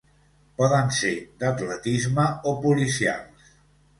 [0.61, 1.11] Poden ser
[1.43, 3.55] d'atletisme o policials.